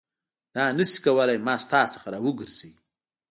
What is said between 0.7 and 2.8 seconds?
نه شي کولای ما ستا څخه راوګرځوي.